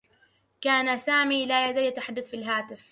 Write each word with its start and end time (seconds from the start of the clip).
كان 0.61 0.97
سامي 0.97 1.45
لا 1.45 1.69
يزال 1.69 1.83
يتحدّث 1.83 2.29
في 2.29 2.33
الهاتف. 2.35 2.79